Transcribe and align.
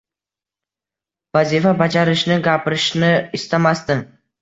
Vazifa 1.39 1.75
bajarishni, 1.83 2.41
gapirishni 2.51 3.15
istamasdim. 3.43 4.07